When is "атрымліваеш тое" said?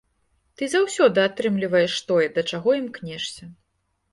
1.29-2.27